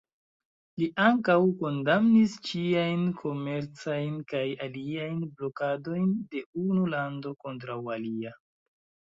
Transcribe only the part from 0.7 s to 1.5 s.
Li ankaŭ